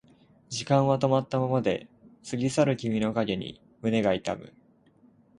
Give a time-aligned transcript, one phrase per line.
[0.49, 1.87] 時間は止まったままで
[2.27, 4.51] 過ぎ去る君の影に胸が痛む